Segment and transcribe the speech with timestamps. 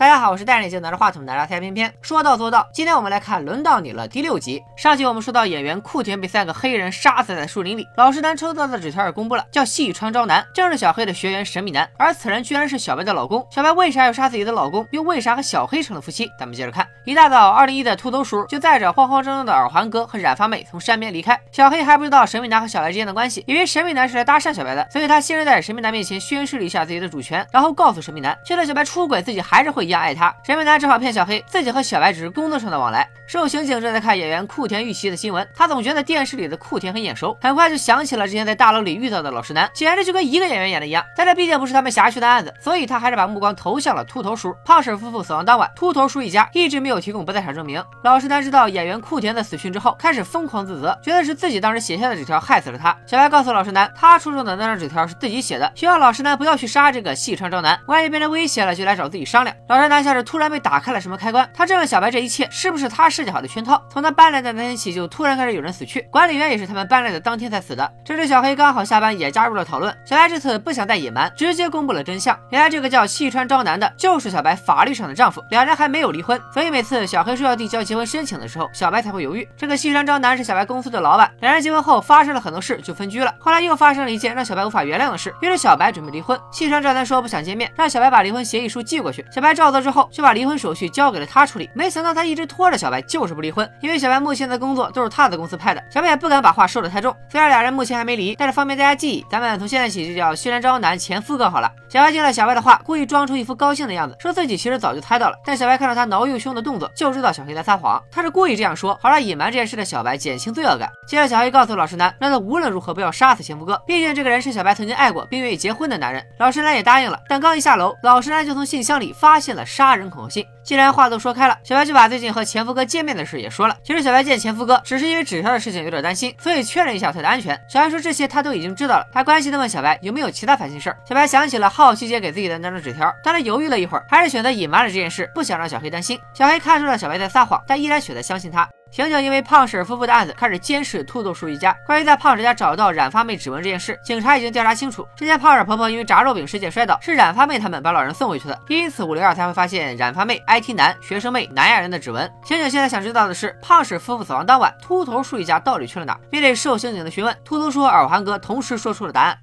[0.00, 1.92] 大家好，我是戴眼镜拿着话筒的拉塞偏偏。
[2.00, 4.64] 说到做到，今天我们来看《轮到你了》第六集。
[4.74, 13.46] 上集我们说到演员库田被三个黑人杀死在树林里，老实男抽到的纸条也公布了，叫细川昭男，正是小黑的学员神秘男，而此人居然是小白的老公。
[13.50, 14.88] 小白为啥要杀自己的老公？
[14.90, 16.30] 又为啥和小黑成了夫妻？
[16.38, 16.88] 咱们接着看。
[17.04, 21.38] 一大早，二零一的秃头叔就载着慌慌张张的耳环哥和染发妹从山边离开。
[21.52, 30.32] 小黑还不知道神秘男和小白之间的关系，以为神秘男是来搭讪小白的，所以他先是在神秘男面前宣誓了一下自己的主权，然后告诉神秘男，就算小白出轨，自己还是会一样爱他。
[30.44, 33.08] 神秘男只好骗小黑，自己和小白只是工作上的往来。
[33.26, 41.04] 受刑警正在看演员库田玉琪的新闻，他总觉得电视里的库田很眼熟，很快就想起了之前在大楼里遇到的老实男，简直就跟一个演员演的一样。
[41.16, 44.54] 但这毕竟不是他们辖区的案子，所以他还是把目光投向了秃头叔。
[44.64, 47.82] 胖婶夫妇死亡当晚，秃头叔一家一直没有提供不在场证明。
[48.04, 52.96] 老实男知道演员库田的死讯之后，开始疯狂自责，觉得是自己当时写下的纸条害死了他。
[53.06, 59.56] 小白告诉老实男，他出生的那张纸条是自己写的，希望老实男不要去杀这个细川昭男，万一被人威胁了，就来找自己商量。
[59.68, 63.82] 老实男像是突然被打开了什么开关，他质问小白这一切是不是他设计好的圈套？
[63.90, 67.90] 从他搬来的那天起，就突然开始有人死去，管理员也是他们搬来的当天才死的。
[68.04, 69.96] 这时小黑刚好下班，也加入了讨论。
[70.04, 72.38] 小白这次不想再隐瞒，直接公布了真相。
[72.50, 79.48] 原来这个叫细川昭男的，就是小白法律上的丈夫，两人还没有离婚，所以每次小黑说要递交结婚申请的时候，小白才会犹豫。
[79.56, 83.34] 这个细川昭男是小白公司的老板，两人结婚后发生了很多事，就分居了。
[83.38, 86.38] 后来又发生了一件让小白无法原谅的事，于是小白准备离婚。
[86.50, 89.24] 细川昭男说不想见面，让小白把离婚协议书寄过去。
[89.30, 91.68] 小白照做之后，就把离婚手续交给了他处理。
[91.74, 97.14] 没想到他一直拖着小白，就是不离婚，因为小白目前的工作都是他的公司派的，小白也不敢把话说得太重。
[97.28, 101.70] 虽然俩人目前还没离，但是方便大家记忆，咱们从现在起就叫细川昭男前夫哥好了。
[101.88, 105.36] 小白听了小白的话，故意装出一副高兴的样子，说自己其实早就猜到了。
[105.44, 108.00] 但小白看到他挠右胸的动作，就知道小黑在撒谎。
[108.12, 110.88] 他是故意这样说，好让隐瞒这件事的小白减轻罪恶感。
[111.08, 116.24] 接着，小黑告诉老实男，让他无论如何不要杀死前夫哥，毕竟这个人是小白曾经爱过并愿意结婚的男人。
[116.38, 120.46] 老实男也答应了，但刚一下楼，老实男就从信箱里发现了杀人恐吓信。
[120.62, 123.76] 既然话都说开了，小白就把最近和前夫哥见面的事也说了。
[123.82, 127.60] 其实小白见前夫哥只是因为纸条的事情有点担心，所以确认一下他的安全。
[127.68, 130.96] 小白说这些他都已经知道了，他关心的问小白有没有其他烦心事儿。
[131.08, 136.18] 小白想起了好奇姐给自己的那张纸条，但他犹豫了一会儿，还是选择隐瞒了这件事，不想让小黑担心。
[136.34, 138.68] 小黑看出了小白在撒谎，但依然选择相信他。
[138.90, 141.72] 刑警因为胖婶夫妇的案子开始监视秃头叔一家。
[141.86, 145.06] 关于在胖婶家找到染发妹指纹这件事，警察已经调查清楚。
[145.14, 152.28] 之前胖婶婆婆因为炸肉饼事件摔倒，是染发妹他们把老人送回去的，因此五零二才会发现染发妹、IT 男、学生妹、南亚人的指纹。
[152.44, 156.18] 刑警现在想知道的是，胖婶夫妇死亡当晚，秃头叔一家到底去了哪？
[156.30, 159.38] 面对受刑警的询问，秃头叔和耳环哥同时说出了答案。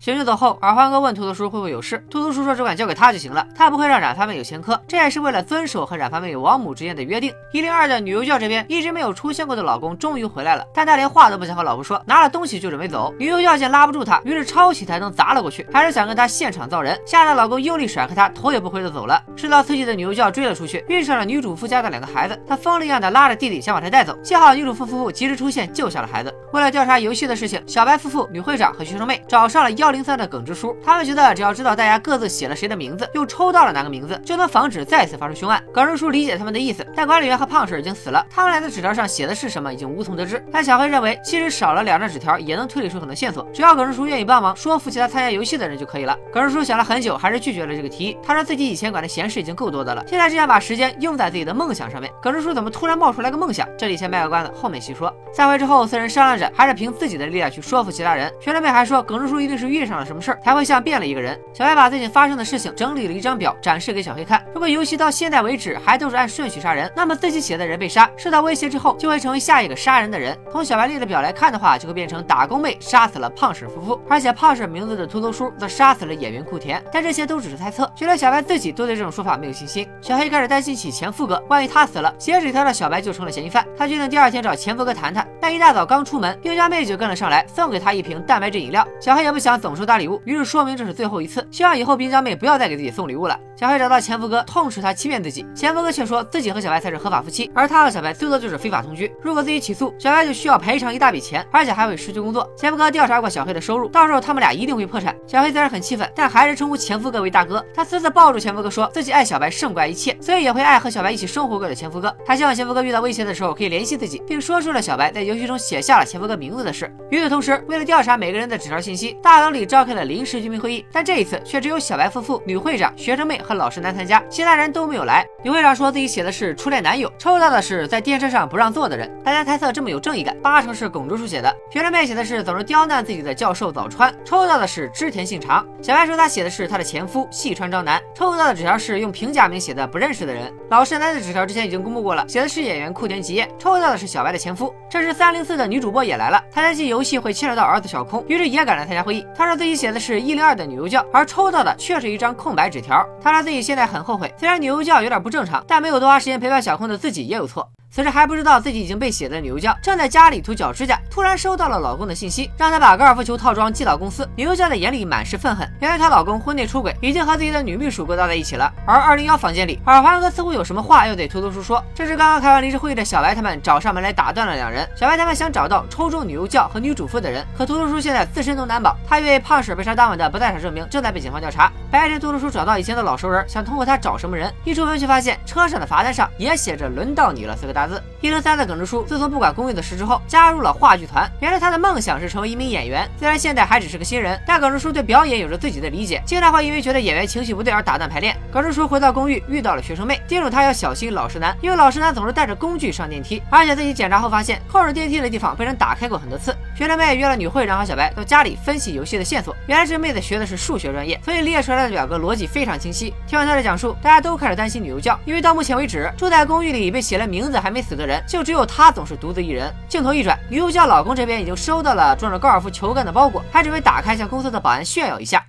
[0.00, 7.34] 刑警走后，耳环哥问秃头叔会不会有事，秃头叔说只管交给他就行了，他不会让染发妹有前科，这也是为了遵守和染发妹王母之间的约定。
[7.52, 13.12] 一零二的女幼教这边一直没有出现过的老公终于回来了，但他连话都不想和老婆说，拿了东西就准备走。
[13.18, 19.20] 女幼教见拉不住他，于是抄起台灯砸了过去，还是想跟他现场造人，吓得老公用力甩开他，头也不回的走了。
[19.34, 26.32] 受到刺激的女幼教追了出去，遇上了女主夫家的两个孩子，她疯了一样的拉着弟弟想把他带走，幸好女主夫夫妇及时出现救下了孩子。
[26.52, 30.76] 为了调查游戏的事情，小白夫妇、女会长和学生妹找上了幺幺零三的耿直叔。
[30.84, 35.64] 他们觉得只要知道大家各自写了谁的名字，又抽到了哪个名字，就能防止再次发生凶案。
[35.72, 40.44] 耿直叔理解他们的意思，但管理员和胖婶已经死了，他们俩的纸条上写的是什么已经无从得知。
[40.52, 46.14] 但小黑认为，即使少了两张纸条，也能推理出很多线索，只要耿直叔愿意帮忙说服其他参加游戏的人就可以了。
[46.30, 48.18] 耿直叔想了很久，还是拒绝了这个提议。
[48.22, 52.12] 他说自己以前管的闲事已经够多的了，现在只想把时间用在自己的梦想上面。
[52.20, 53.66] 耿直叔怎么突然冒出来个梦想？
[53.78, 55.10] 这里先卖个关子，后面细说。
[55.32, 58.30] 散会之后，四人商量着，还是凭自己的力量去说服其他人。
[58.38, 61.38] 学生妹还说，耿直叔一定是遇上了什么事儿，才会像变了一个人。
[61.54, 64.44] 小白把最近发生的事情整理了一张表，展示给小黑看。
[64.52, 70.36] 如果游戏到现在为止还都是按顺序杀人，那么自己写的人被杀，受到威胁之后，就会成为下一个杀人的人。
[70.50, 76.82] 从小白列的表来看的话，就会变成打工妹杀死了胖婶夫妇，而且胖婶名字的秃头叔则杀死了演员库田。
[76.92, 79.88] 但这些都只是猜测，就连小白自己都对这种说法没有信心。
[80.00, 83.64] 小黑开始担心起前夫哥，万一他死了，写纸条的小白就成了嫌疑犯。
[83.76, 85.26] 他决定第二天找前夫哥谈谈。
[85.40, 88.86] 但一大早刚出门，佣家妹就跟了上来，送给他一瓶蛋白质饮料。
[89.00, 93.38] 小黑也不想走总收大礼物，于是说明这是最后一次，希望以后冰娇妹不要再给自己送礼物了。
[93.54, 95.44] 小黑找到前夫哥，痛斥他欺骗自己。
[95.54, 99.12] 前夫哥却说自己和小白才是合法夫妻，而他和小白最多就是非法同居。
[99.20, 102.48] 如果自己起诉，小白就需要赔偿一大笔钱，而且还会失去工作。
[102.56, 105.14] 前夫哥调查过小黑的收入，到时候他们俩一定会破产。
[105.26, 107.62] 小黑虽然很气愤，但还是称呼前夫哥为大哥。
[107.74, 112.16] 他私自抱住前夫哥，说自己爱小白胜过爱一切，所以也会爱和小白一起生活过的前夫哥。
[112.24, 116.90] 他希望前夫哥遇到威胁的时候可以联系自己，并说出了小白在游戏中写下了前夫哥名字的事。
[117.10, 125.26] 与此同时，为了调查每个人的纸条信息，大楼里里召开了临时居民会议，但这一次却只有小白夫妇、女会长、学生妹和老实男参加，其他人都没有来。
[125.42, 129.10] 女会长说自己写的是初恋男友，抽到的是在电车上不让座的人。
[129.24, 131.54] 大家猜测这么有正义感，八成是龚之书写的。
[131.70, 135.66] 学生妹写的是总是刁难自己的教授早川，抽到的是织田信长。
[135.82, 140.52] 小白说他写的是他的前夫细川昭男，抽到的纸条是用平假名写的不认识的人。
[140.70, 144.74] 老实男的纸条之前已经公布过了，写的是演员库田吉彦，抽到的是小白的前夫。
[144.90, 149.24] 这时三零四的女主播也来了，她担心游戏会牵扯到儿子小空，于是也赶来参加会议。
[149.36, 153.02] 她让自己写的是一零二的女优教，而抽到的却是一张空白纸条。
[153.18, 157.66] 她说自己现在很后悔，虽然女优教有点不正常，但没有多花时间陪伴小空的自己也有错。
[157.90, 164.28] 此时还不知道自己已经被写的女优教正在家里涂脚指甲，突然收到了老公的信息，让她把高尔夫球套装寄到公司。
[164.36, 168.70] 女优教的眼里满是愤恨，原来她老公婚内出轨，已经和自己的女秘书勾搭在一起了。
[168.86, 171.82] 而二零幺房间里，耳环哥似乎有什么话要对图图叔说。
[171.94, 174.86] 这时刚刚开完临时会议的小白他们找上门来打断了两人。
[174.94, 181.72] 小白他们想找到抽中女优教和女主妇的人，可图图叔现在自身都难保，他因为胖婶被杀当晚的不在场证明正在被警方调查。
[181.90, 188.02] 白天图图叔找到以前的老熟人，想通过他找什么人，一出门却发现车上的罚单上也写着“轮到你了”四个大字。
[188.20, 188.58] 一零三。
[188.58, 191.30] 在耿直书自从不管公寓的事之后，加入了话剧团。
[191.38, 198.36] 原来他的梦想是成为一名演员，虽然现在还只是个新人，但耿直书对表演有着自己的理解，经常会因为觉得演员情绪不对而打断排练。
[198.50, 206.52] 耿直书回到公寓，遇到了学生妹，叮嘱他要小心老实男，因为老实男总是带着工具上电梯，而且自己检查后发现扣着电梯的地方被人打开过很多次。
[206.77, 213.13] 学生妹约了女会长和小白到家里分析游戏的线索，原来这妹子学的是数学专业，所以列出来的表格逻辑非常清晰。
[213.27, 219.33] 听完她的讲述，大家都开始担心女优教，因为到目前为止，住在公寓里被写了名字还没死的人，就只有她总是独。
[219.33, 225.43] 独自一人，镜头一转，女优教老公这边已经收到了装着高尔夫球杆的包裹，还准备打开向公司的保安炫耀一下。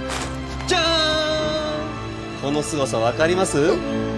[2.41, 3.75] この凄さわかります？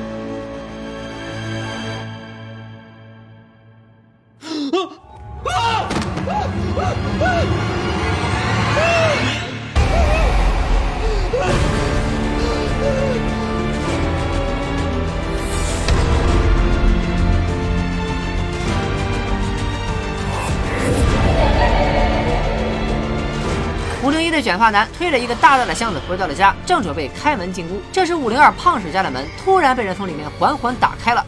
[24.32, 31.22] 这卷发男推着一个大大的箱子回到了家，正准备开门进屋，这时五零二胖婶家的门突然被人从里面缓缓打开了。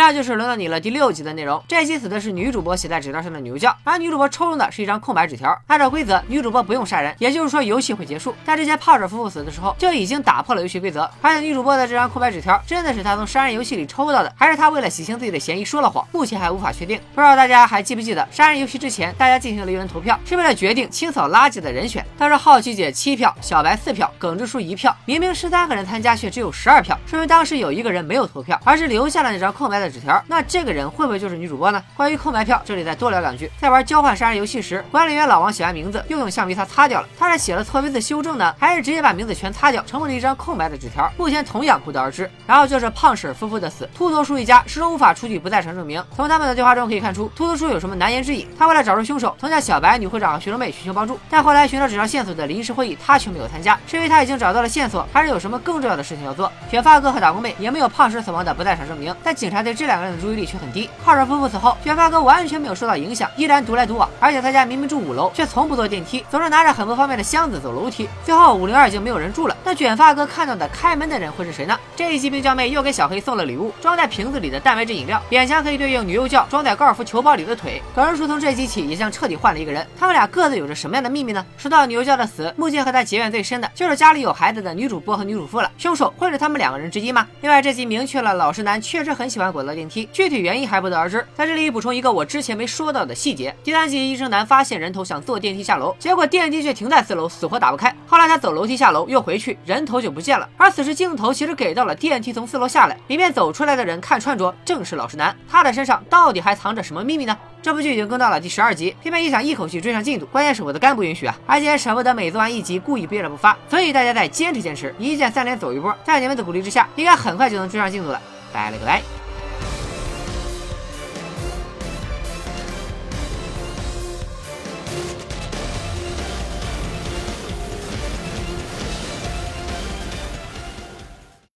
[0.00, 1.62] 以上就是轮到你了第六集的内容。
[1.68, 5.54] 这集死的是女主播写在纸条上的牛叫，而女主播抽中的是一张空白纸条。
[5.66, 8.34] 按照规则，女主播不用杀人，也就是说游戏会结束。
[8.42, 11.02] 但这些胖婶夫妇死的时候就已经打破了游戏规则。
[11.20, 16.02] 而且女主播的这张空白纸条真的是她从杀人游戏里抽到的，还是她为了洗清自己的嫌疑说了谎？
[16.12, 16.98] 目前还无法确定。
[17.14, 22.02] 不知道大家还记不记得杀人游戏之前大家进行了一轮投票，是为了决定清扫垃圾的人选。
[22.16, 24.96] 当时好奇姐七票，小白四票，耿直叔一票。
[25.04, 30.22] 明明十三个人参加，却只有十二票，说明当时有一个人没有投票，而是留下了那张空白的纸条。
[30.28, 30.60] 那这。
[30.60, 31.82] 个人会不会就是女主播呢？
[31.96, 33.50] 关于空白票，这里再多聊两句。
[33.58, 41.10] 在玩交换杀人游戏时，管理员老王写完名字又用橡皮擦擦掉了，他是写了错别字修正呢，还是直接把名字全擦掉，成为了一张空白的纸条？
[41.16, 42.30] 目前同样不得而知。
[42.46, 46.04] 然后就是胖婶夫妇的死，秃头叔一家始终无法出具不在场证明。
[46.14, 48.46] 从他们的对话中可以看出，秃头叔有什么难言之隐。
[48.58, 56.52] 他为了找出凶手，曾向小白、女会长和学生妹寻求帮助，但后来寻找纸条线索的临时会议，他却没有参加，是因为他已经找到了线索，还是有什么更重要的事情要做？
[56.70, 60.90] 卷发哥和打工妹也没有胖婶死亡的不在场证明，但警察对这两个人的注意力却很低。
[61.02, 61.26] 胖婶。
[61.30, 64.10] 夫妇死后，卷发哥完全没有受到影响，依然独来独往。
[64.18, 68.08] 而且他家明明住五楼，却从不坐电梯，总是拿着很不方便的箱子走楼梯。
[68.24, 71.78] 最后五零二已经没有人住了，那卷发哥看到的开门的人会是谁呢？
[71.94, 77.80] 这一集冰娇妹又给小黑送了礼物，装在瓶子里的蛋白质饮料，勉强可以对应女幼教装在高尔夫球包里的腿。
[77.94, 81.46] 耿直叔从这集起也像彻底换了一个人，他们俩各自有着什么样的秘密呢？
[81.56, 85.70] 说到女幼教的死，目前和他结怨最深的就是家里有孩子的女主播和女主妇了。
[85.78, 87.24] 凶手会是他们两个人之一吗？
[87.42, 91.24] 另外这集明确了老实男确实很喜欢果子电梯，具体原因还不得而知。
[91.36, 92.00] 在这里补充一。
[92.00, 97.94] 个我之前没说到的细节，第三集医生男发现人头想坐电梯下楼，结果电梯却停在四楼，死活打不开。
[98.06, 100.48] 后来他走楼梯下楼，又回去，人头就不见了。
[100.56, 107.36] 而此时镜头其实给到了电梯从四楼下来，里面走出来的人看穿着正是老实男，他的身上到底还藏着什么秘密呢？
[107.60, 118.18] 这部剧已经更到了第十二集，偏偏一想一口气追上进度，关键是我的肝不允许啊，而且舍不得每做完一集故意憋着不发，所以大家再坚持坚持，一键三连走一波，在你们的鼓励之下，应该很快就能追上进度了。
[118.50, 119.19] 拜了个拜。